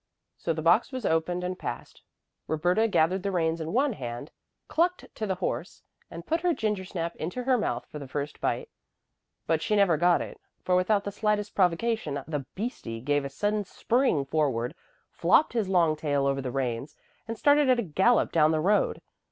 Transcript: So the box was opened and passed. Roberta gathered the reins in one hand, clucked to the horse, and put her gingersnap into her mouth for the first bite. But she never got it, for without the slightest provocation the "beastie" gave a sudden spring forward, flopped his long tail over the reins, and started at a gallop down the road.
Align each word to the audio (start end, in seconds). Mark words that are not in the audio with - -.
So 0.35 0.51
the 0.51 0.63
box 0.63 0.91
was 0.91 1.05
opened 1.05 1.43
and 1.43 1.59
passed. 1.59 2.01
Roberta 2.47 2.87
gathered 2.87 3.21
the 3.21 3.29
reins 3.31 3.61
in 3.61 3.71
one 3.71 3.93
hand, 3.93 4.31
clucked 4.67 5.05
to 5.13 5.27
the 5.27 5.35
horse, 5.35 5.83
and 6.09 6.25
put 6.25 6.41
her 6.41 6.55
gingersnap 6.55 7.15
into 7.17 7.43
her 7.43 7.55
mouth 7.55 7.85
for 7.85 7.99
the 7.99 8.07
first 8.07 8.41
bite. 8.41 8.69
But 9.45 9.61
she 9.61 9.75
never 9.75 9.97
got 9.97 10.19
it, 10.19 10.41
for 10.63 10.75
without 10.75 11.03
the 11.03 11.11
slightest 11.11 11.53
provocation 11.53 12.19
the 12.27 12.47
"beastie" 12.55 12.99
gave 12.99 13.23
a 13.25 13.29
sudden 13.29 13.63
spring 13.63 14.25
forward, 14.25 14.73
flopped 15.11 15.53
his 15.53 15.69
long 15.69 15.95
tail 15.95 16.25
over 16.25 16.41
the 16.41 16.49
reins, 16.49 16.95
and 17.27 17.37
started 17.37 17.69
at 17.69 17.77
a 17.77 17.83
gallop 17.83 18.31
down 18.31 18.49
the 18.49 18.59
road. 18.59 19.03